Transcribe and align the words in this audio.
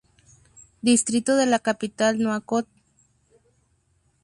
Distrito 0.81 1.35
de 1.35 1.45
la 1.45 1.59
capital 1.59 2.17
Nuakchot. 2.17 2.67